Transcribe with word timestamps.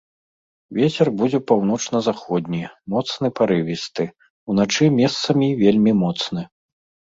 Вецер 0.77 1.07
будзе 1.19 1.39
паўночна-заходні, 1.51 2.63
моцны 2.95 3.27
парывісты, 3.41 4.09
уначы 4.53 4.85
месцамі 4.99 5.53
вельмі 5.63 5.97
моцны. 6.03 6.41